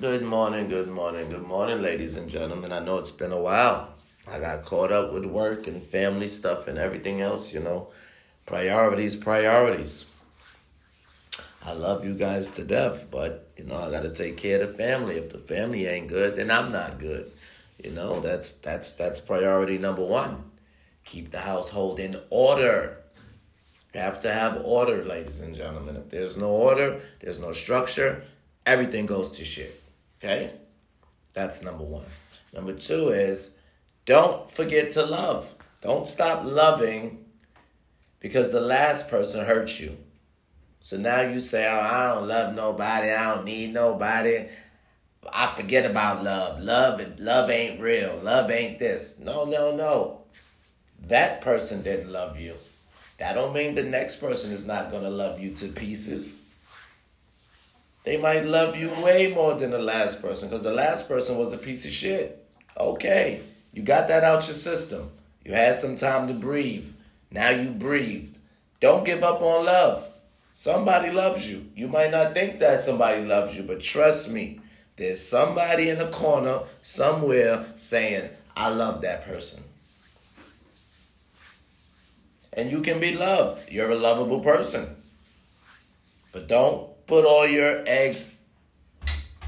[0.00, 2.70] Good morning, good morning, good morning, ladies and gentlemen.
[2.70, 3.94] I know it's been a while.
[4.28, 7.88] I got caught up with work and family stuff and everything else, you know.
[8.46, 10.06] Priorities, priorities.
[11.64, 14.74] I love you guys to death, but you know, I gotta take care of the
[14.76, 15.16] family.
[15.16, 17.32] If the family ain't good, then I'm not good.
[17.82, 20.44] You know, that's that's that's priority number one.
[21.06, 22.98] Keep the household in order.
[23.92, 25.96] You have to have order, ladies and gentlemen.
[25.96, 28.22] If there's no order, there's no structure,
[28.64, 29.82] everything goes to shit.
[30.18, 30.50] Okay?
[31.32, 32.04] That's number one.
[32.52, 33.56] Number two is
[34.04, 35.54] don't forget to love.
[35.82, 37.24] Don't stop loving
[38.20, 39.96] because the last person hurt you.
[40.80, 43.10] So now you say, oh, I don't love nobody.
[43.10, 44.48] I don't need nobody.
[45.32, 46.62] I forget about love.
[46.62, 48.18] Love, love ain't real.
[48.22, 49.18] Love ain't this.
[49.18, 50.22] No, no, no.
[51.06, 52.54] That person didn't love you.
[53.18, 56.47] That don't mean the next person is not gonna love you to pieces.
[58.04, 61.52] They might love you way more than the last person because the last person was
[61.52, 62.44] a piece of shit.
[62.78, 65.10] Okay, you got that out your system.
[65.44, 66.86] You had some time to breathe.
[67.30, 68.38] Now you breathed.
[68.80, 70.06] Don't give up on love.
[70.54, 71.66] Somebody loves you.
[71.74, 74.60] You might not think that somebody loves you, but trust me,
[74.96, 79.62] there's somebody in the corner somewhere saying, I love that person.
[82.52, 83.70] And you can be loved.
[83.70, 84.96] You're a lovable person.
[86.32, 88.32] But don't put all your eggs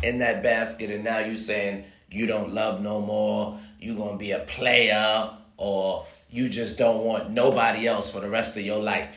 [0.02, 4.32] in that basket and now you're saying you don't love no more, you gonna be
[4.32, 9.16] a player, or you just don't want nobody else for the rest of your life.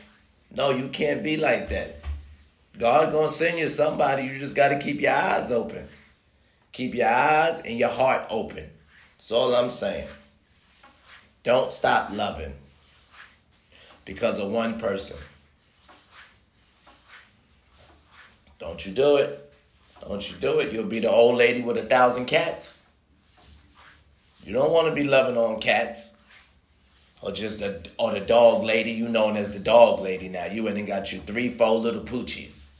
[0.54, 1.96] No, you can't be like that.
[2.78, 5.88] God gonna send you somebody, you just gotta keep your eyes open.
[6.72, 8.68] Keep your eyes and your heart open.
[9.16, 10.08] That's all I'm saying.
[11.44, 12.54] Don't stop loving
[14.04, 15.16] because of one person.
[18.64, 19.52] Don't you do it.
[20.00, 20.72] Don't you do it.
[20.72, 22.86] You'll be the old lady with a thousand cats.
[24.42, 26.22] You don't want to be loving on cats.
[27.20, 30.46] Or just the or the dog lady, you known as the dog lady now.
[30.46, 32.70] You went and got you three, four little poochies.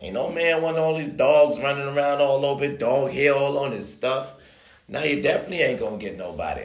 [0.00, 3.72] Ain't no man want all these dogs running around all over, dog hair all on
[3.72, 4.36] his stuff.
[4.88, 6.64] Now you definitely ain't gonna get nobody.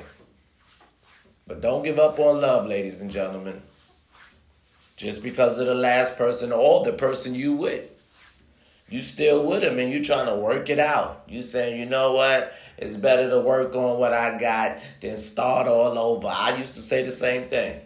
[1.45, 3.61] But don't give up on love, ladies and gentlemen.
[4.95, 7.91] Just because of the last person or the person you with.
[8.87, 11.23] You still with him and you trying to work it out.
[11.27, 12.53] You saying, you know what?
[12.77, 16.27] It's better to work on what I got than start all over.
[16.27, 17.81] I used to say the same thing.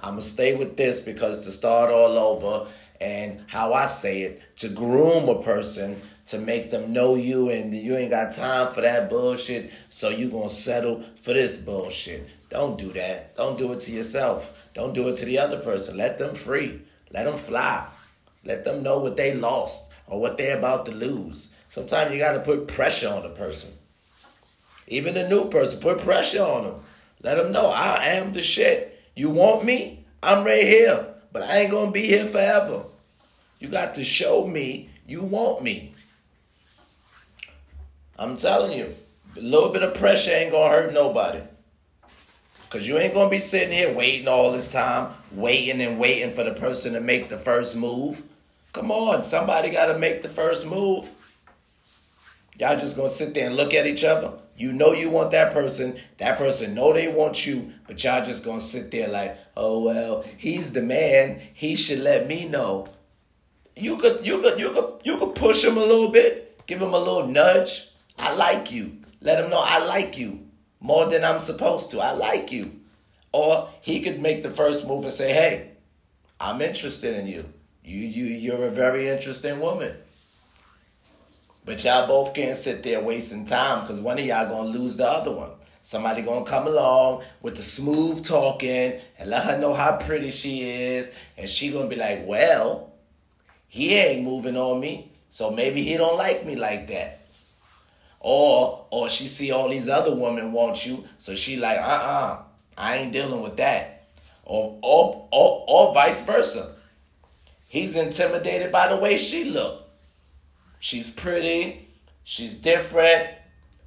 [0.00, 2.68] I'm going to stay with this because to start all over
[3.00, 7.72] and how I say it, to groom a person to make them know you and
[7.72, 12.28] you ain't got time for that bullshit, so you to settle for this bullshit.
[12.48, 13.36] Don't do that.
[13.36, 14.70] Don't do it to yourself.
[14.74, 15.96] Don't do it to the other person.
[15.96, 16.80] Let them free.
[17.12, 17.86] Let them fly.
[18.44, 21.54] Let them know what they lost or what they're about to lose.
[21.70, 23.72] Sometimes you got to put pressure on the person.
[24.86, 26.74] Even the new person, put pressure on them.
[27.22, 29.00] Let them know I am the shit.
[29.16, 30.04] You want me?
[30.22, 31.06] I'm right here.
[31.32, 32.84] But I ain't going to be here forever.
[33.58, 35.94] You got to show me you want me.
[38.18, 38.94] I'm telling you,
[39.34, 41.40] a little bit of pressure ain't going to hurt nobody.
[42.64, 46.34] Because you ain't going to be sitting here waiting all this time, waiting and waiting
[46.34, 48.22] for the person to make the first move.
[48.72, 51.06] Come on, somebody got to make the first move.
[52.58, 54.32] Y'all just to sit there and look at each other.
[54.56, 55.98] You know you want that person.
[56.18, 60.24] That person know they want you, but y'all just to sit there like, "Oh well,
[60.36, 61.40] he's the man.
[61.52, 62.86] He should let me know."
[63.74, 66.94] You could you could you could you could push him a little bit, give him
[66.94, 67.88] a little nudge.
[68.18, 68.98] I like you.
[69.20, 70.46] Let him know I like you
[70.80, 72.00] more than I'm supposed to.
[72.00, 72.80] I like you.
[73.32, 75.70] Or he could make the first move and say, "Hey,
[76.38, 77.44] I'm interested in you.
[77.84, 79.94] You you you're a very interesting woman."
[81.64, 85.08] But y'all both can't sit there wasting time because one of y'all gonna lose the
[85.08, 85.50] other one.
[85.82, 90.68] Somebody gonna come along with the smooth talking and let her know how pretty she
[90.68, 92.92] is, and she gonna be like, "Well,
[93.68, 97.20] he ain't moving on me, so maybe he don't like me like that."
[98.20, 102.42] Or or she see all these other women want you, so she like, uh uh
[102.76, 104.04] I ain't dealing with that.
[104.44, 106.74] Or or or, or vice versa.
[107.72, 109.88] He's intimidated by the way she look.
[110.78, 111.88] She's pretty,
[112.22, 113.30] she's different.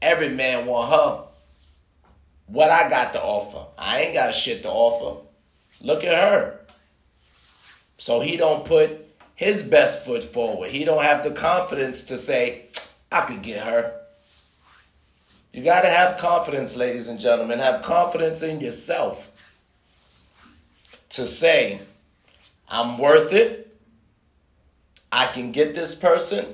[0.01, 1.23] Every man want her.
[2.47, 3.67] What I got to offer.
[3.77, 5.21] I ain't got shit to offer.
[5.81, 6.61] Look at her.
[7.99, 10.71] So he don't put his best foot forward.
[10.71, 12.65] He don't have the confidence to say,
[13.11, 14.01] I could get her.
[15.53, 17.59] You got to have confidence, ladies and gentlemen.
[17.59, 19.29] Have confidence in yourself
[21.09, 21.81] to say,
[22.67, 23.61] I'm worth it.
[25.15, 26.45] I can get this person.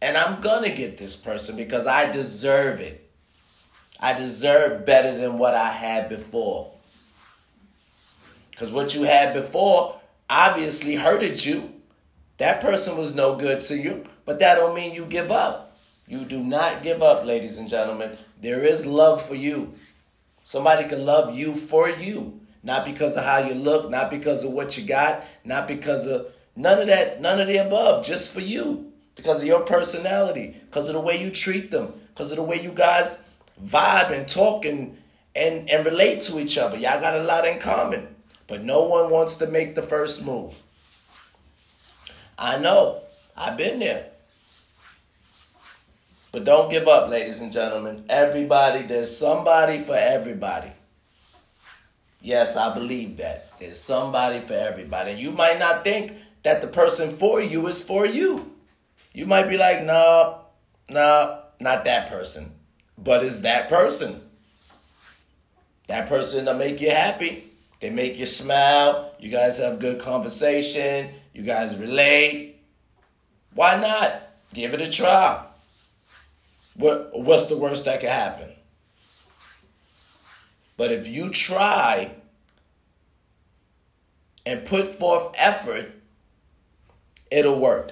[0.00, 3.10] And I'm gonna get this person because I deserve it.
[3.98, 6.72] I deserve better than what I had before.
[8.52, 10.00] Because what you had before
[10.30, 11.72] obviously hurted you.
[12.38, 15.76] That person was no good to you, but that don't mean you give up.
[16.06, 18.16] You do not give up, ladies and gentlemen.
[18.42, 19.74] There is love for you.
[20.44, 24.52] Somebody can love you for you, not because of how you look, not because of
[24.52, 28.40] what you got, not because of none of that, none of the above, just for
[28.40, 32.42] you, because of your personality, because of the way you treat them, because of the
[32.42, 33.24] way you guys
[33.62, 34.96] vibe and talk and
[35.36, 36.76] and and relate to each other.
[36.76, 38.14] Y'all got a lot in common,
[38.46, 40.62] but no one wants to make the first move.
[42.38, 43.00] I know.
[43.36, 44.06] I've been there.
[46.32, 48.04] But don't give up, ladies and gentlemen.
[48.08, 50.70] Everybody, there's somebody for everybody.
[52.20, 53.56] Yes, I believe that.
[53.60, 55.12] There's somebody for everybody.
[55.12, 56.12] You might not think
[56.44, 58.52] that the person for you is for you.
[59.12, 60.40] You might be like, no,
[60.88, 62.52] no, not that person.
[62.96, 64.20] But it's that person.
[65.88, 67.44] That person that make you happy.
[67.80, 69.12] They make you smile.
[69.18, 71.10] You guys have good conversation.
[71.32, 72.56] You guys relate.
[73.54, 74.22] Why not?
[74.52, 75.44] Give it a try.
[76.76, 78.50] What what's the worst that could happen?
[80.76, 82.10] But if you try
[84.44, 85.92] and put forth effort,
[87.34, 87.90] it'll work.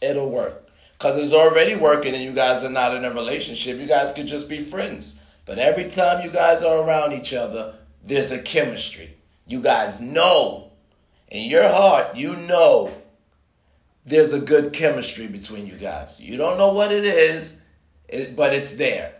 [0.00, 0.70] It'll work.
[0.92, 3.78] Because it's already working and you guys are not in a relationship.
[3.78, 5.20] You guys could just be friends.
[5.46, 7.74] But every time you guys are around each other,
[8.04, 9.16] there's a chemistry.
[9.46, 10.70] You guys know,
[11.28, 12.94] in your heart, you know
[14.06, 16.20] there's a good chemistry between you guys.
[16.20, 17.64] You don't know what it is,
[18.34, 19.12] but it's there.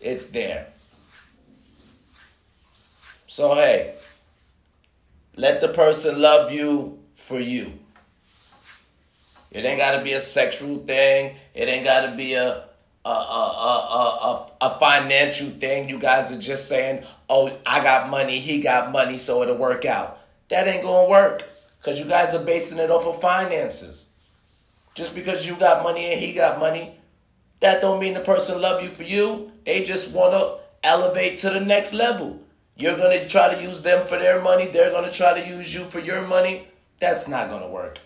[0.00, 0.66] It's there.
[3.26, 3.94] So, hey,
[5.36, 7.72] let the person love you for you.
[9.50, 11.36] It ain't got to be a sexual thing.
[11.54, 12.64] It ain't got to be a
[13.04, 15.88] a, a, a, a, a financial thing.
[15.88, 19.84] You guys are just saying, oh, I got money, he got money, so it'll work
[19.84, 20.18] out.
[20.48, 21.48] That ain't to work.
[21.78, 24.12] Because you guys are basing it off of finances.
[24.94, 26.94] Just because you got money and he got money,
[27.60, 29.50] that don't mean the person love you for you.
[29.64, 32.38] They just want to elevate to the next level.
[32.76, 34.66] You're to try to use them for their money.
[34.66, 36.66] They're to try to use you for your money.
[37.00, 37.98] That's not going to work.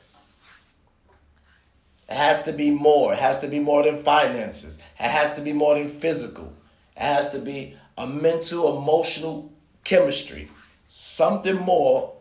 [2.08, 3.12] It has to be more.
[3.12, 4.78] It has to be more than finances.
[4.78, 6.52] It has to be more than physical.
[6.96, 9.52] It has to be a mental, emotional
[9.82, 10.48] chemistry.
[10.88, 12.14] Something more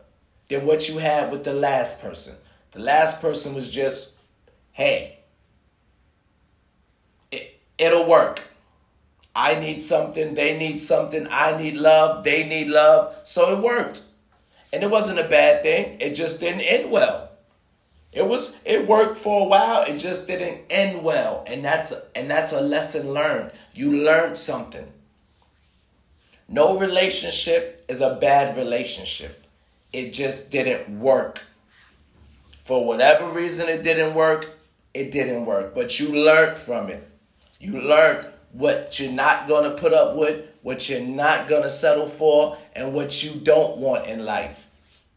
[0.48, 2.34] than what you had with the last person.
[2.72, 4.16] The last person was just,
[4.72, 5.18] hey,
[7.30, 8.42] it, it'll work.
[9.36, 13.16] I need something, they need something, I need love, they need love.
[13.24, 14.02] So it worked.
[14.74, 17.30] And it wasn't a bad thing, it just didn't end well.
[18.12, 21.44] It was it worked for a while, it just didn't end well.
[21.46, 23.52] And that's and that's a lesson learned.
[23.72, 24.92] You learned something.
[26.48, 29.44] No relationship is a bad relationship
[29.94, 31.40] it just didn't work.
[32.64, 34.58] For whatever reason it didn't work,
[34.92, 35.72] it didn't work.
[35.72, 37.08] But you learned from it.
[37.60, 41.68] You learned what you're not going to put up with, what you're not going to
[41.68, 44.63] settle for, and what you don't want in life.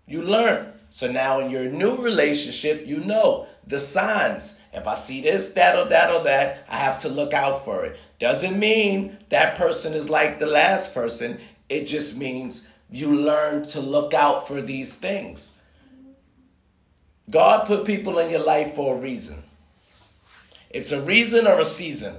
[0.07, 0.73] You learn.
[0.89, 4.61] So now in your new relationship, you know the signs.
[4.73, 7.85] If I see this, that, or that, or that, I have to look out for
[7.85, 7.99] it.
[8.19, 11.39] Doesn't mean that person is like the last person.
[11.67, 15.59] It just means you learn to look out for these things.
[17.29, 19.43] God put people in your life for a reason.
[20.69, 22.15] It's a reason or a season.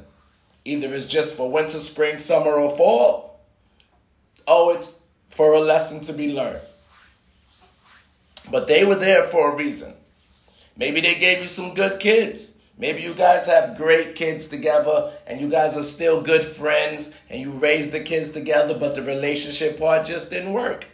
[0.67, 3.41] Either it's just for winter, spring, summer, or fall.
[4.47, 6.61] Oh, it's for a lesson to be learned.
[8.51, 9.95] But they were there for a reason.
[10.77, 12.59] Maybe they gave you some good kids.
[12.79, 17.41] Maybe you guys have great kids together and you guys are still good friends and
[17.41, 20.87] you raised the kids together, but the relationship part just didn't work.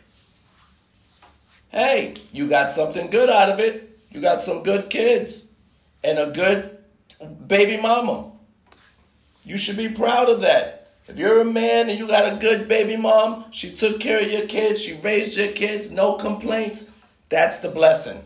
[1.68, 3.98] Hey, you got something good out of it.
[4.10, 5.50] You got some good kids
[6.02, 6.78] and a good
[7.46, 8.30] baby mama.
[9.44, 10.92] You should be proud of that.
[11.06, 14.30] If you're a man and you got a good baby mom, she took care of
[14.30, 16.90] your kids, she raised your kids, no complaints,
[17.34, 18.22] that's the blessing.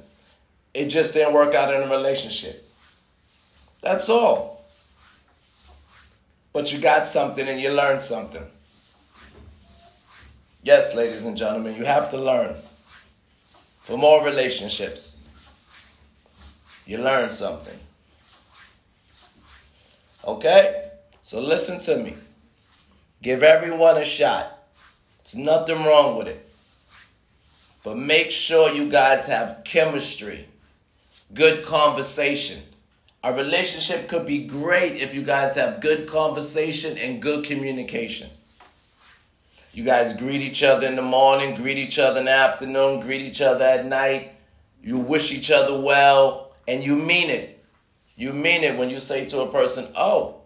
[0.74, 2.68] It just didn't work out in a relationship.
[3.80, 4.62] That's all.
[6.52, 8.44] But you got something and you learned something.
[10.62, 12.54] Yes, ladies and gentlemen, you have to learn.
[13.84, 15.22] For more relationships,
[16.84, 17.78] you learn something.
[20.26, 20.90] Okay?
[21.22, 22.14] So listen to me.
[23.22, 24.58] Give everyone a shot.
[25.24, 26.47] There's nothing wrong with it.
[27.88, 30.46] But make sure you guys have chemistry,
[31.32, 32.60] good conversation,
[33.24, 38.28] A relationship could be great if you guys have good conversation and good communication.
[39.72, 43.22] You guys greet each other in the morning, greet each other in the afternoon, greet
[43.22, 44.32] each other at night.
[44.84, 47.64] You wish each other well, and you mean it.
[48.16, 50.42] You mean it when you say to a person, Oh,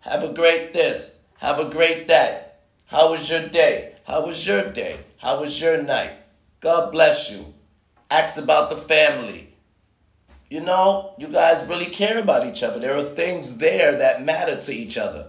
[0.00, 2.62] have a great this, have a great that.
[2.86, 3.94] How was your day?
[4.02, 4.98] How was your day?
[5.18, 6.14] How was your night?
[6.60, 7.54] God bless you.
[8.10, 9.50] Ask about the family
[10.50, 12.80] you know, you guys really care about each other.
[12.80, 15.28] There are things there that matter to each other.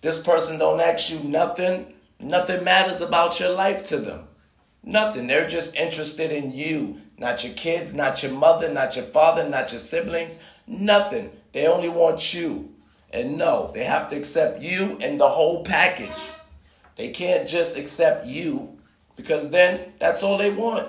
[0.00, 1.92] This person don't ask you nothing.
[2.18, 4.26] Nothing matters about your life to them.
[4.82, 5.26] Nothing.
[5.26, 7.00] They're just interested in you.
[7.18, 10.42] Not your kids, not your mother, not your father, not your siblings.
[10.66, 11.30] Nothing.
[11.52, 12.74] They only want you.
[13.12, 16.08] And no, they have to accept you and the whole package.
[16.96, 18.73] They can't just accept you
[19.16, 20.88] because then that's all they want.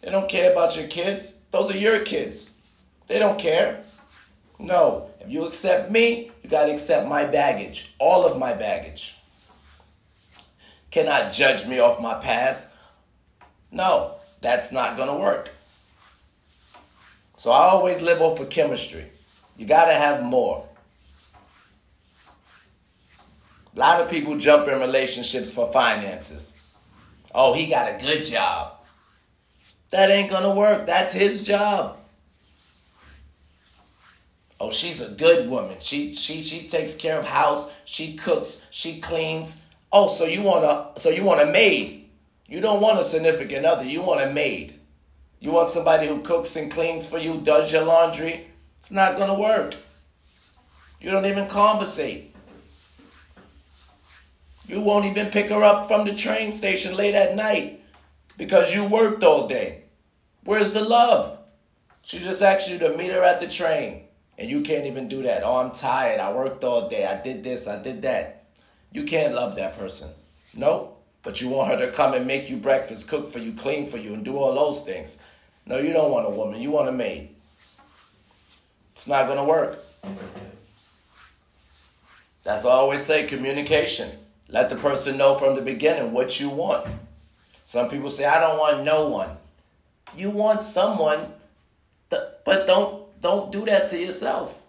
[0.00, 1.40] They don't care about your kids.
[1.50, 2.56] Those are your kids.
[3.06, 3.82] They don't care.
[4.58, 5.10] No.
[5.20, 9.16] If you accept me, you got to accept my baggage, all of my baggage.
[10.90, 12.76] Cannot judge me off my past.
[13.70, 15.50] No, that's not going to work.
[17.36, 19.04] So I always live off of chemistry.
[19.56, 20.66] You got to have more.
[23.74, 26.55] A lot of people jump in relationships for finances.
[27.38, 28.72] Oh, he got a good job.
[29.90, 30.86] That ain't gonna work.
[30.86, 31.98] That's his job.
[34.58, 35.76] Oh, she's a good woman.
[35.80, 37.70] She she she takes care of house.
[37.84, 38.66] She cooks.
[38.70, 39.60] She cleans.
[39.92, 42.08] Oh, so you want a so you want a maid?
[42.46, 43.84] You don't want a significant other.
[43.84, 44.72] You want a maid.
[45.38, 48.46] You want somebody who cooks and cleans for you, does your laundry.
[48.80, 49.74] It's not gonna work.
[51.02, 52.34] You don't even conversate.
[54.66, 57.82] You won't even pick her up from the train station late at night
[58.36, 59.84] because you worked all day.
[60.44, 61.38] Where's the love?
[62.02, 64.02] She just asked you to meet her at the train,
[64.38, 65.42] and you can't even do that.
[65.44, 66.20] Oh, I'm tired.
[66.20, 67.06] I worked all day.
[67.06, 67.66] I did this.
[67.66, 68.44] I did that.
[68.92, 70.10] You can't love that person.
[70.54, 70.92] No.
[71.22, 73.96] But you want her to come and make you breakfast, cook for you, clean for
[73.96, 75.18] you, and do all those things.
[75.66, 76.60] No, you don't want a woman.
[76.60, 77.30] You want a maid.
[78.92, 79.84] It's not going to work.
[82.44, 84.08] That's why I always say communication.
[84.48, 86.86] Let the person know from the beginning what you want.
[87.62, 89.30] Some people say, I don't want no one.
[90.16, 91.32] You want someone,
[92.08, 94.62] but don't don't do that to yourself.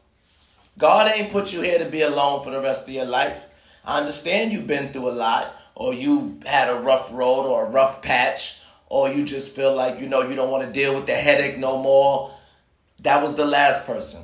[0.78, 3.46] God ain't put you here to be alone for the rest of your life.
[3.86, 7.70] I understand you've been through a lot, or you had a rough road or a
[7.70, 11.06] rough patch, or you just feel like you know you don't want to deal with
[11.06, 12.32] the headache no more.
[13.02, 14.24] That was the last person.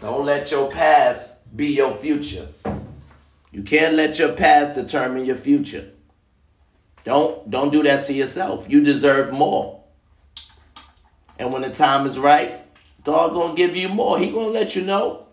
[0.00, 2.48] Don't let your past be your future.
[3.50, 5.90] You can't let your past determine your future.
[7.04, 8.66] Don't don't do that to yourself.
[8.68, 9.82] You deserve more.
[11.38, 12.60] And when the time is right,
[13.04, 14.18] God gonna give you more.
[14.18, 15.26] He gonna let you know.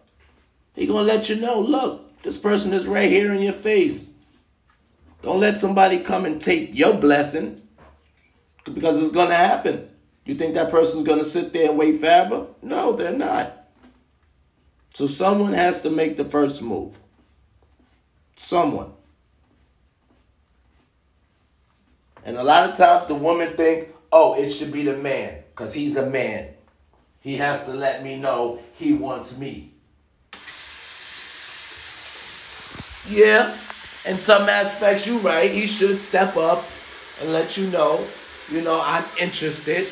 [0.74, 1.60] He gonna let you know.
[1.60, 4.16] Look, this person is right here in your face.
[5.22, 7.62] Don't let somebody come and take your blessing
[8.72, 9.90] because it's gonna happen.
[10.26, 12.48] You think that person's gonna sit there and wait forever?
[12.62, 13.63] No, they're not.
[14.94, 17.00] So someone has to make the first move.
[18.36, 18.92] Someone.
[22.24, 25.74] And a lot of times the woman think, oh, it should be the man because
[25.74, 26.50] he's a man.
[27.20, 29.72] He has to let me know he wants me.
[33.10, 33.54] Yeah,
[34.06, 35.52] in some aspects you're right.
[35.52, 36.64] He should step up
[37.22, 38.06] and let you know,
[38.50, 39.88] you know, I'm interested.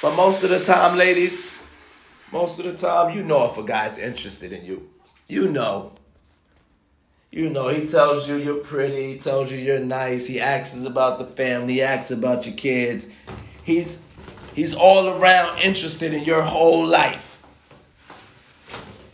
[0.00, 1.58] But most of the time, ladies,
[2.32, 4.88] most of the time, you know if a guy's interested in you.
[5.26, 5.92] You know.
[7.30, 11.18] You know, he tells you you're pretty, he tells you you're nice, he asks about
[11.18, 13.14] the family, he asks about your kids.
[13.64, 14.06] He's
[14.54, 17.42] he's all around interested in your whole life.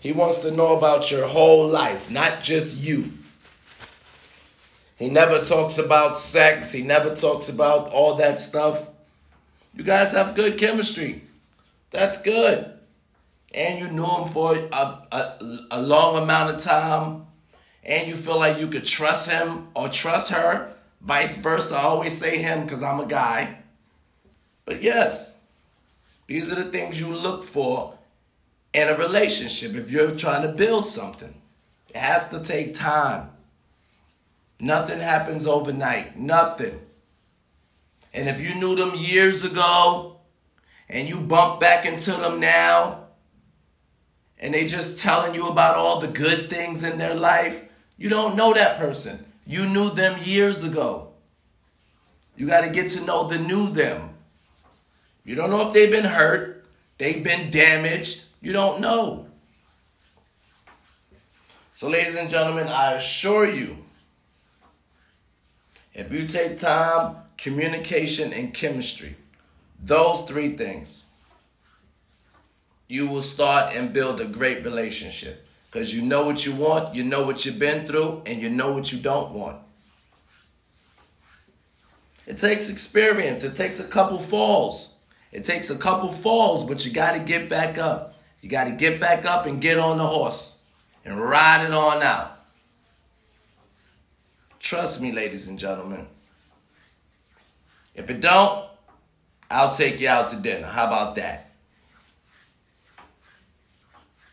[0.00, 3.10] He wants to know about your whole life, not just you.
[4.96, 8.88] He never talks about sex, he never talks about all that stuff.
[9.74, 11.22] You guys have good chemistry.
[11.90, 12.74] That's good
[13.54, 15.38] and you knew him for a, a,
[15.70, 17.26] a long amount of time,
[17.84, 21.76] and you feel like you could trust him or trust her, vice versa.
[21.76, 23.58] I always say him because I'm a guy.
[24.64, 25.44] But yes,
[26.26, 27.96] these are the things you look for
[28.72, 31.34] in a relationship if you're trying to build something.
[31.90, 33.30] It has to take time.
[34.58, 36.18] Nothing happens overnight.
[36.18, 36.80] Nothing.
[38.14, 40.20] And if you knew them years ago
[40.88, 43.00] and you bump back into them now,
[44.38, 47.68] and they just telling you about all the good things in their life,
[47.98, 49.24] you don't know that person.
[49.46, 51.08] You knew them years ago.
[52.36, 54.10] You got to get to know the new them.
[55.24, 56.64] You don't know if they've been hurt,
[56.98, 58.26] they've been damaged.
[58.40, 59.26] You don't know.
[61.72, 63.78] So, ladies and gentlemen, I assure you,
[65.94, 69.16] if you take time, communication, and chemistry,
[69.80, 71.08] those three things,
[72.88, 75.46] you will start and build a great relationship.
[75.70, 78.72] Because you know what you want, you know what you've been through, and you know
[78.72, 79.58] what you don't want.
[82.26, 84.94] It takes experience, it takes a couple falls.
[85.32, 88.14] It takes a couple falls, but you got to get back up.
[88.40, 90.62] You got to get back up and get on the horse
[91.04, 92.33] and ride it on out.
[94.64, 96.06] Trust me, ladies and gentlemen.
[97.94, 98.66] If it don't,
[99.50, 100.66] I'll take you out to dinner.
[100.66, 101.50] How about that?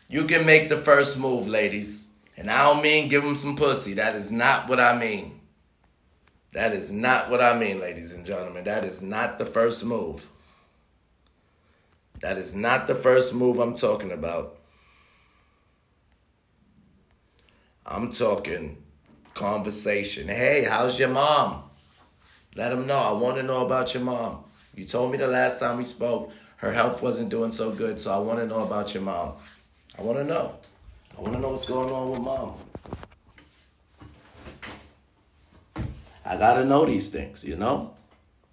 [0.08, 2.08] You can make the first move, ladies.
[2.34, 3.92] And I don't mean give them some pussy.
[3.92, 5.38] That is not what I mean.
[6.52, 8.64] That is not what I mean, ladies and gentlemen.
[8.64, 10.30] That is not the first move.
[12.20, 14.56] That is not the first move I'm talking about.
[17.84, 18.82] I'm talking
[19.34, 20.28] conversation.
[20.28, 21.64] Hey, how's your mom?
[22.56, 22.98] Let them know.
[22.98, 24.44] I want to know about your mom.
[24.74, 28.12] You told me the last time we spoke, her health wasn't doing so good, so
[28.12, 29.32] I want to know about your mom.
[29.98, 30.54] I want to know.
[31.16, 32.54] I want to know what's going on with mom.
[36.24, 37.94] I got to know these things, you know?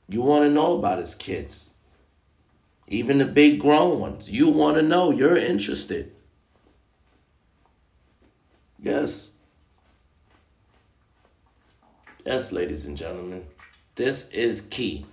[0.07, 1.69] You want to know about his kids.
[2.87, 4.29] Even the big grown ones.
[4.29, 5.11] You want to know.
[5.11, 6.11] You're interested.
[8.81, 9.35] Yes.
[12.25, 13.45] Yes, ladies and gentlemen.
[13.95, 15.05] This is key.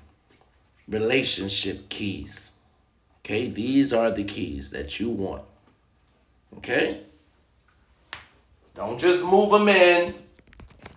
[0.88, 2.56] Relationship keys.
[3.24, 3.48] Okay?
[3.48, 5.42] These are the keys that you want.
[6.58, 7.02] Okay?
[8.74, 10.14] Don't just move him in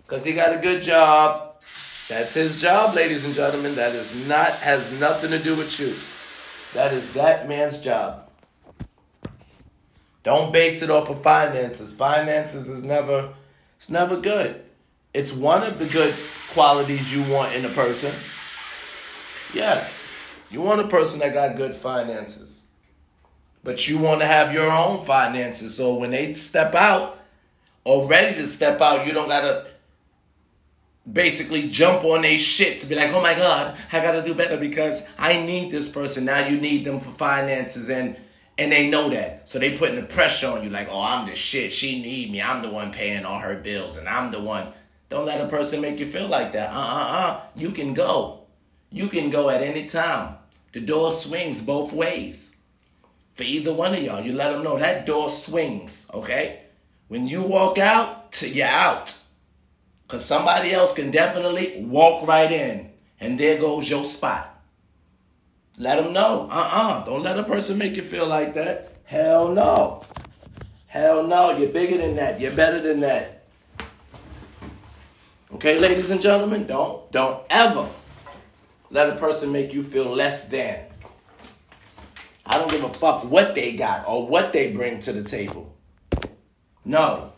[0.02, 1.54] because he got a good job.
[2.08, 3.76] That's his job, ladies and gentlemen.
[3.76, 5.94] That is not has nothing to do with you.
[6.74, 8.28] That is that man's job.
[10.22, 11.94] Don't base it off of finances.
[11.94, 13.32] Finances is never
[13.76, 14.62] it's never good.
[15.12, 16.14] It's one of the good
[16.52, 18.12] qualities you want in a person.
[19.52, 20.06] Yes.
[20.50, 22.64] You want a person that got good finances.
[23.62, 25.76] But you want to have your own finances.
[25.76, 27.18] So when they step out
[27.84, 29.66] or ready to step out, you don't gotta
[31.10, 34.56] basically jump on their shit to be like, oh my God, I gotta do better
[34.56, 36.24] because I need this person.
[36.24, 38.16] Now you need them for finances and
[38.58, 39.48] and they know that.
[39.48, 41.72] So they putting the pressure on you like, oh, I'm the shit.
[41.72, 42.42] She need me.
[42.42, 44.68] I'm the one paying all her bills and I'm the one.
[45.10, 46.72] Don't let a person make you feel like that.
[46.72, 47.40] Uh-uh-uh.
[47.56, 48.44] You can go.
[48.90, 50.36] You can go at any time.
[50.72, 52.56] The door swings both ways.
[53.34, 56.60] For either one of y'all, you let them know that door swings, okay?
[57.08, 59.18] When you walk out, you're out.
[60.06, 62.90] Because somebody else can definitely walk right in.
[63.18, 64.62] And there goes your spot.
[65.76, 66.48] Let them know.
[66.50, 67.04] Uh-uh.
[67.04, 68.92] Don't let a person make you feel like that.
[69.04, 70.04] Hell no.
[70.86, 71.56] Hell no.
[71.56, 72.40] You're bigger than that.
[72.40, 73.39] You're better than that.
[75.52, 77.88] Okay, ladies and gentlemen, don't don't ever
[78.90, 80.84] let a person make you feel less than.
[82.46, 85.74] I don't give a fuck what they got or what they bring to the table.
[86.84, 87.32] No.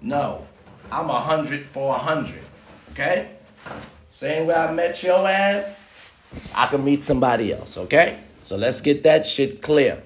[0.00, 0.46] No.
[0.92, 2.40] I'm a hundred for a hundred.
[2.92, 3.28] Okay?
[4.10, 5.76] Same way I met your ass,
[6.54, 8.18] I can meet somebody else, okay?
[8.44, 10.02] So let's get that shit clear.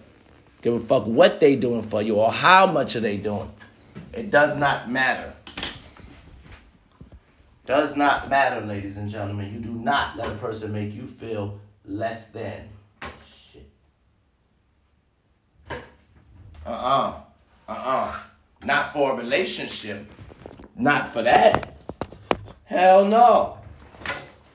[0.60, 3.50] Give a fuck what they doing for you or how much are they doing.
[4.12, 5.32] It does not matter.
[7.64, 9.52] Does not matter, ladies and gentlemen.
[9.52, 12.68] You do not let a person make you feel less than.
[13.24, 13.70] Shit.
[16.66, 17.14] Uh-uh.
[17.68, 18.18] Uh-uh.
[18.64, 20.10] Not for a relationship.
[20.76, 21.76] Not for that.
[22.64, 23.58] Hell no.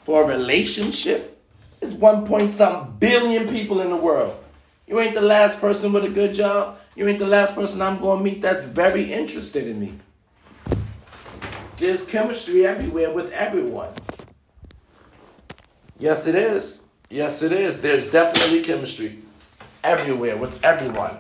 [0.04, 1.42] For a relationship,
[1.80, 4.44] there's one point something billion people in the world.
[4.86, 6.80] You ain't the last person with a good job.
[6.96, 9.94] You ain't the last person I'm going to meet that's very interested in me.
[11.78, 13.90] There's chemistry everywhere with everyone.
[16.00, 16.84] Yes, it is.
[17.10, 17.82] Yes, it is.
[17.82, 19.20] There's definitely chemistry
[19.84, 21.18] everywhere with everyone.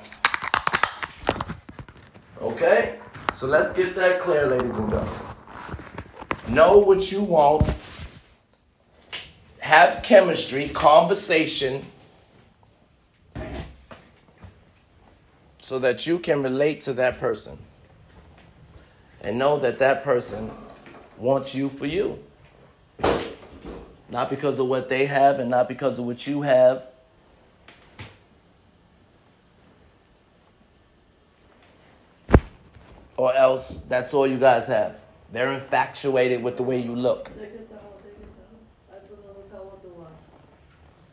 [2.42, 2.98] Okay?
[3.36, 5.14] So let's get that clear, ladies and gentlemen.
[6.50, 7.64] Know what you want.
[9.60, 11.86] Have chemistry, conversation,
[15.62, 17.60] so that you can relate to that person.
[19.22, 20.52] And know that that person
[21.18, 22.20] wants you for you.
[24.10, 26.88] Not because of what they have and not because of what you have
[33.18, 35.00] or else that's all you guys have.
[35.34, 37.30] They're infatuated with the way you look.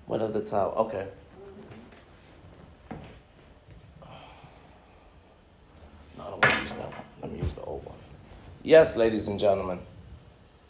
[0.07, 0.75] What other towel?
[0.77, 1.09] Okay.
[6.17, 7.05] No, I don't want to use that one.
[7.23, 7.97] Let me use the old one.
[8.67, 9.79] Yes, ladies and gentlemen,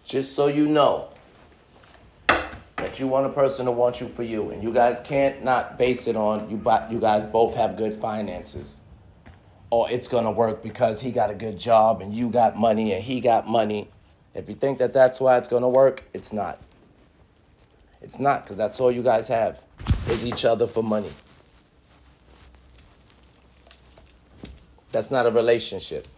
[0.05, 1.11] just so you know
[2.27, 5.79] that you want a person to want you for you, and you guys can't not
[5.79, 6.61] base it on you.
[6.91, 8.81] You guys both have good finances,
[9.71, 13.05] or it's gonna work because he got a good job and you got money and
[13.05, 13.89] he got money.
[14.35, 16.59] If you think that that's why it's gonna work, it's not.
[18.03, 19.61] It's not because that's all you guys have
[20.09, 21.13] is each other for money.
[24.91, 26.09] That's not a relationship.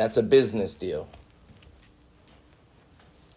[0.00, 1.06] That's a business deal.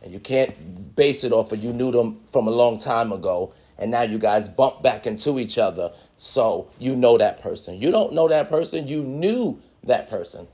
[0.02, 3.52] And you can't base it off of you knew them from a long time ago
[3.78, 7.82] and now you guys bump back into each other so you know that person.
[7.82, 10.48] You don't know that person, you knew that person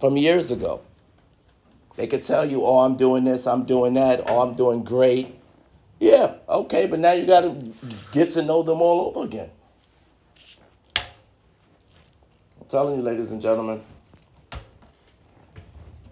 [0.00, 0.82] from years ago.
[1.96, 5.34] They could tell you, oh, I'm doing this, I'm doing that, oh, I'm doing great.
[5.98, 7.72] Yeah, okay, but now you got to
[8.12, 9.50] get to know them all over again.
[10.94, 13.82] I'm telling you, ladies and gentlemen,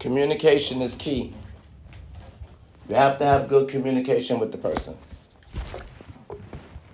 [0.03, 1.33] communication is key.
[2.89, 4.97] You have to have good communication with the person.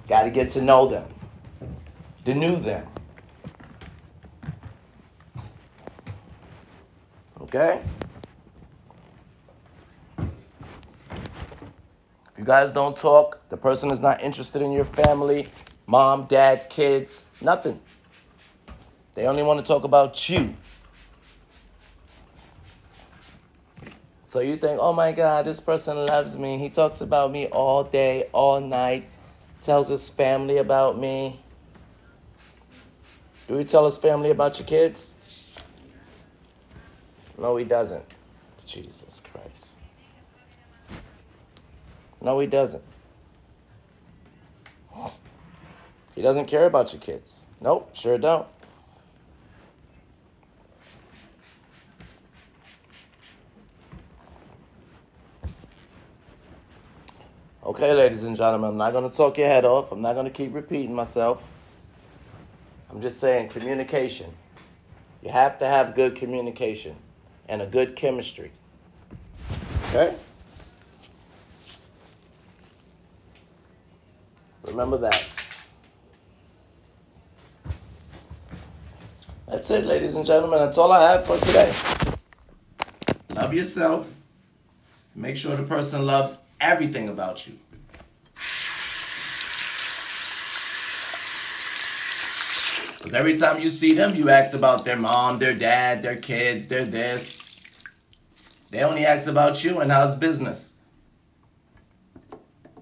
[0.08, 1.06] Got to get to know them,
[2.26, 2.86] to know them.
[7.42, 7.82] Okay?
[10.20, 10.28] If
[12.38, 15.48] you guys don't talk, the person is not interested in your family,
[15.88, 17.80] mom, dad, kids, nothing.
[19.16, 20.54] They only want to talk about you.
[24.30, 26.60] So you think, oh my God, this person loves me.
[26.60, 29.10] He talks about me all day, all night,
[29.60, 31.40] tells his family about me.
[33.48, 35.16] Do he tell his family about your kids?
[37.40, 38.06] No, he doesn't.
[38.68, 39.78] Jesus Christ.
[42.22, 42.84] No, he doesn't.
[46.14, 47.42] He doesn't care about your kids.
[47.62, 48.46] Nope, sure don't.
[57.80, 59.94] Okay, ladies and gentlemen, I'm not going to talk your head off.
[59.94, 61.42] I'm not going to keep repeating myself.
[62.90, 64.34] I'm just saying communication.
[65.24, 66.98] You have to have good communication
[67.48, 68.52] and a good chemistry.
[69.92, 70.14] Okay?
[74.64, 75.42] Remember that.
[79.48, 80.60] That's it, ladies and gentlemen.
[80.60, 81.74] That's all I have for today.
[83.38, 84.14] Love yourself.
[85.16, 87.58] Make sure the person loves everything about you.
[93.10, 96.68] Because every time you see them, you ask about their mom, their dad, their kids,
[96.68, 97.42] their this.
[98.70, 100.74] They only ask about you and how's business.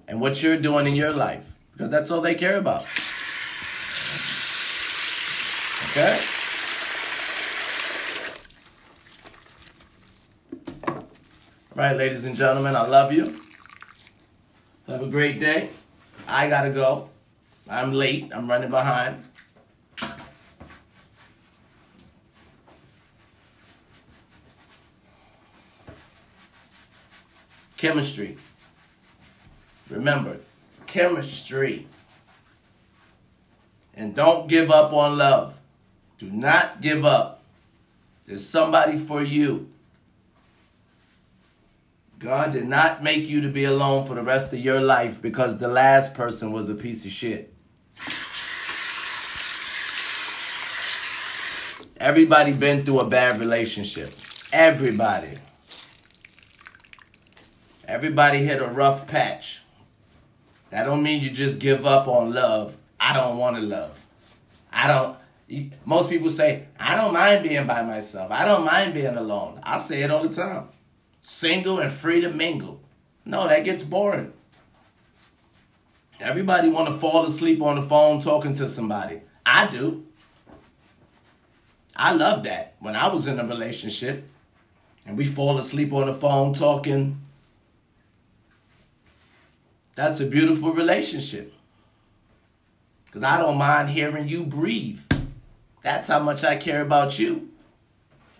[0.06, 2.82] And what you're doing in your life because that's all they care about.
[5.92, 6.20] Okay?
[10.88, 11.04] All
[11.74, 13.40] right, ladies and gentlemen, I love you.
[14.88, 15.70] Have a great day.
[16.26, 17.08] I gotta go.
[17.66, 18.30] I'm late.
[18.34, 19.24] I'm running behind.
[27.78, 28.36] Chemistry.
[29.88, 30.38] Remember,
[30.86, 31.86] chemistry.
[33.94, 35.60] And don't give up on love.
[36.18, 37.42] Do not give up.
[38.26, 39.70] There's somebody for you.
[42.18, 45.58] God did not make you to be alone for the rest of your life because
[45.58, 47.54] the last person was a piece of shit.
[51.96, 54.12] Everybody been through a bad relationship.
[54.52, 55.36] Everybody.
[57.88, 59.62] Everybody hit a rough patch.
[60.68, 62.76] That don't mean you just give up on love.
[63.00, 64.06] I don't want to love.
[64.70, 65.72] I don't.
[65.86, 68.30] Most people say, I don't mind being by myself.
[68.30, 69.60] I don't mind being alone.
[69.62, 70.68] I say it all the time.
[71.22, 72.82] Single and free to mingle.
[73.24, 74.34] No, that gets boring.
[76.20, 79.22] Everybody want to fall asleep on the phone talking to somebody.
[79.46, 80.04] I do.
[81.96, 82.74] I love that.
[82.80, 84.28] When I was in a relationship
[85.06, 87.22] and we fall asleep on the phone talking
[89.98, 91.52] that's a beautiful relationship.
[93.04, 95.00] Because I don't mind hearing you breathe.
[95.82, 97.48] That's how much I care about you.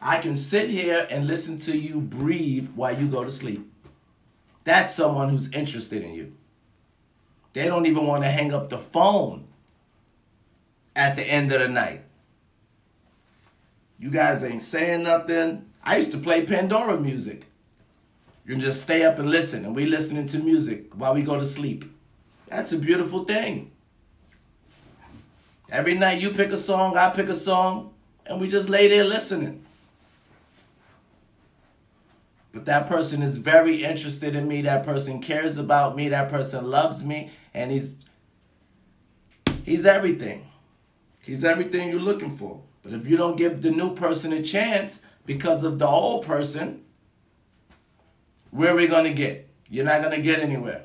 [0.00, 3.68] I can sit here and listen to you breathe while you go to sleep.
[4.62, 6.32] That's someone who's interested in you.
[7.54, 9.48] They don't even want to hang up the phone
[10.94, 12.02] at the end of the night.
[13.98, 15.68] You guys ain't saying nothing.
[15.82, 17.48] I used to play Pandora music.
[18.48, 21.44] You just stay up and listen, and we listening to music while we go to
[21.44, 21.84] sleep.
[22.46, 23.72] That's a beautiful thing.
[25.70, 27.92] Every night you pick a song, I pick a song,
[28.24, 29.66] and we just lay there listening.
[32.52, 34.62] But that person is very interested in me.
[34.62, 36.08] That person cares about me.
[36.08, 37.30] That person loves me.
[37.52, 37.96] And he's
[39.62, 40.46] he's everything.
[41.20, 42.62] He's everything you're looking for.
[42.82, 46.84] But if you don't give the new person a chance because of the old person,
[48.50, 49.48] where are we going to get?
[49.68, 50.84] You're not going to get anywhere.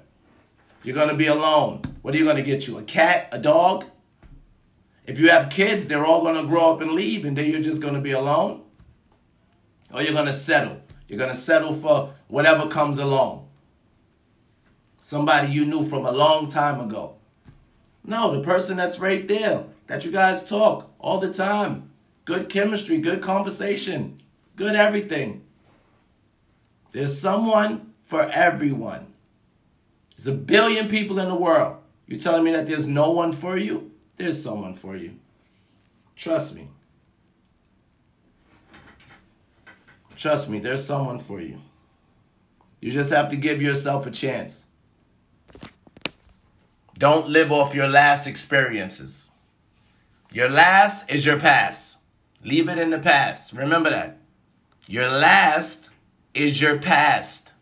[0.83, 1.81] You're going to be alone.
[2.01, 2.77] What are you going to get you?
[2.77, 3.29] A cat?
[3.31, 3.85] A dog?
[5.05, 7.61] If you have kids, they're all going to grow up and leave, and then you're
[7.61, 8.63] just going to be alone.
[9.93, 10.81] Or you're going to settle.
[11.07, 13.47] You're going to settle for whatever comes along.
[15.01, 17.15] Somebody you knew from a long time ago.
[18.05, 21.91] No, the person that's right there, that you guys talk all the time.
[22.25, 24.21] Good chemistry, good conversation,
[24.55, 25.42] good everything.
[26.93, 29.13] There's someone for everyone.
[30.15, 31.77] There's a billion people in the world.
[32.07, 33.91] You're telling me that there's no one for you?
[34.15, 35.17] There's someone for you.
[36.15, 36.69] Trust me.
[40.15, 41.59] Trust me, there's someone for you.
[42.79, 44.65] You just have to give yourself a chance.
[46.97, 49.31] Don't live off your last experiences.
[50.31, 51.97] Your last is your past.
[52.43, 53.53] Leave it in the past.
[53.53, 54.17] Remember that.
[54.87, 55.89] Your last
[56.33, 57.53] is your past.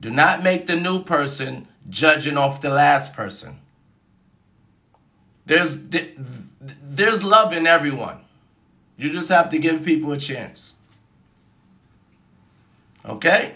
[0.00, 3.56] Do not make the new person judging off the last person.
[5.46, 5.82] There's
[6.60, 8.18] there's love in everyone.
[8.96, 10.74] You just have to give people a chance.
[13.04, 13.54] Okay?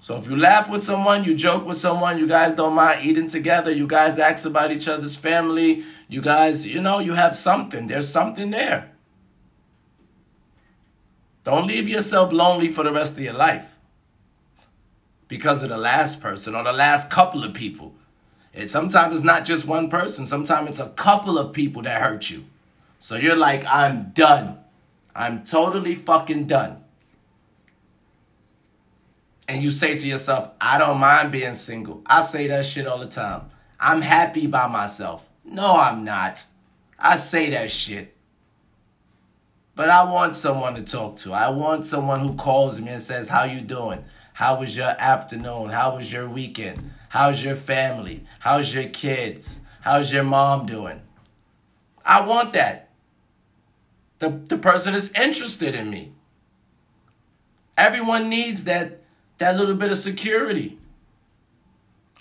[0.00, 3.28] So if you laugh with someone, you joke with someone, you guys don't mind eating
[3.28, 7.88] together, you guys ask about each other's family, you guys, you know, you have something.
[7.88, 8.92] There's something there.
[11.46, 13.78] Don't leave yourself lonely for the rest of your life
[15.28, 17.94] because of the last person or the last couple of people.
[18.52, 22.28] And sometimes it's not just one person, sometimes it's a couple of people that hurt
[22.28, 22.44] you.
[22.98, 24.58] So you're like, I'm done.
[25.14, 26.82] I'm totally fucking done
[29.48, 32.02] and you say to yourself, I don't mind being single.
[32.06, 33.50] I say that shit all the time.
[33.78, 35.26] I'm happy by myself.
[35.44, 36.44] No, I'm not.
[36.98, 38.14] I say that shit.
[39.76, 41.32] But I want someone to talk to.
[41.32, 44.04] I want someone who calls me and says, How you doing?
[44.32, 45.68] How was your afternoon?
[45.68, 46.90] How was your weekend?
[47.10, 48.24] How's your family?
[48.40, 49.60] How's your kids?
[49.82, 51.02] How's your mom doing?
[52.04, 52.90] I want that.
[54.18, 56.12] The, the person is interested in me.
[57.76, 59.02] Everyone needs that
[59.38, 60.78] that little bit of security?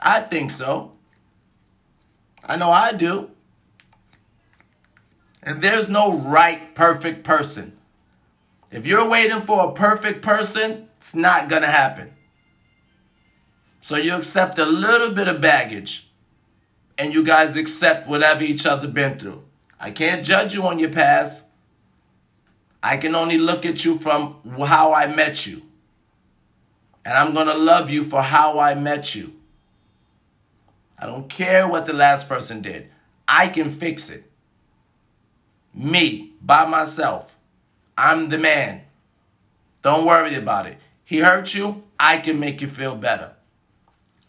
[0.01, 0.91] I think so.
[2.43, 3.31] I know I do.
[5.45, 7.77] And there's no right, perfect person.
[8.71, 12.11] If you're waiting for a perfect person, it's not going to happen.
[13.79, 16.09] So you accept a little bit of baggage
[16.97, 19.43] and you guys accept whatever each other been through.
[19.79, 21.45] I can't judge you on your past.
[22.81, 25.61] I can only look at you from how I met you.
[27.05, 29.35] And I'm going to love you for how I met you.
[30.97, 32.89] I don't care what the last person did.
[33.27, 34.23] I can fix it.
[35.75, 37.35] Me, by myself.
[37.97, 38.81] I'm the man.
[39.81, 40.77] Don't worry about it.
[41.03, 43.33] He hurt you, I can make you feel better.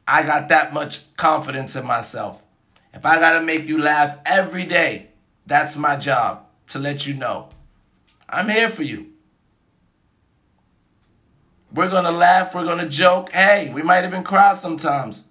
[0.06, 2.42] I got that much confidence in myself.
[2.92, 5.08] If I got to make you laugh every day,
[5.46, 7.50] that's my job to let you know.
[8.28, 9.12] I'm here for you.
[11.72, 12.54] We're to laugh.
[12.54, 13.32] We're to joke.
[13.32, 15.24] Hey, we might even cry sometimes.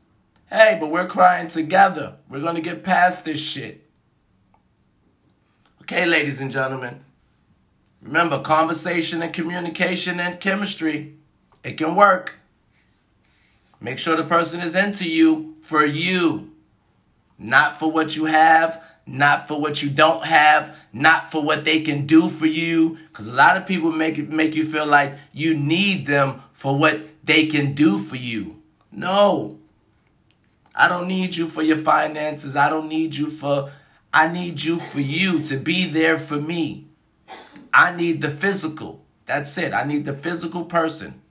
[0.49, 2.15] Hey, but we're crying together.
[2.30, 3.85] We're to get past this shit.
[5.86, 7.06] Okay, ladies and gentlemen.
[8.02, 11.13] Remember, conversation and communication and chemistry,
[11.63, 12.39] it can work.
[13.80, 16.52] Make sure the person is into you for you,
[17.38, 21.82] not for what you have, not for what you don't have, not for what they
[21.82, 22.98] can do for you.
[23.10, 27.00] Because a lot of people make make you feel like you need them for what
[27.24, 28.60] they can do for you.
[28.91, 29.60] No.
[30.74, 32.56] I don't need you for your finances.
[32.56, 33.69] I don't need you for
[34.15, 36.88] I need you for you to be there for me.
[37.73, 39.04] I need the physical.
[39.25, 39.73] That's it.
[39.73, 41.21] I need the physical person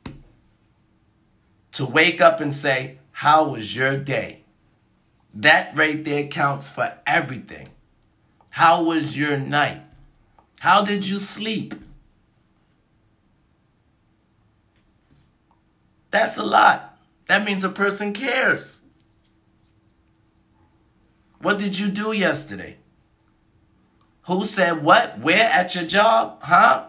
[1.73, 4.43] to wake up and say, How was your day?
[5.33, 7.69] That right there counts for everything.
[8.51, 9.81] How was your night?
[10.61, 11.75] How did you sleep?
[16.11, 16.99] That's a lot.
[17.29, 18.84] That means a person cares.
[21.45, 22.79] What did you do yesterday?
[24.23, 25.19] Who said what?
[25.19, 26.43] Where at your job?
[26.43, 26.87] Huh?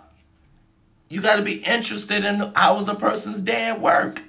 [1.10, 4.22] You got to be interested in how was a person's day at work.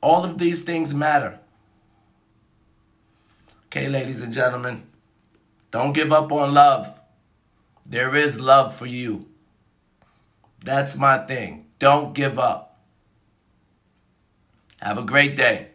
[0.00, 1.40] All of these things matter.
[3.66, 4.84] Okay, ladies and gentlemen,
[5.72, 7.00] don't give up on love.
[7.84, 9.26] There is love for you.
[10.64, 11.66] That's my thing.
[11.80, 12.80] Don't give up.
[14.80, 15.69] Have a great day.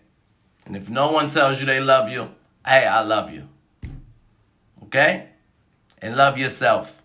[0.65, 2.33] And if no one tells you they love you,
[2.65, 3.47] hey, I love you.
[4.83, 5.29] Okay?
[6.01, 7.01] And love yourself.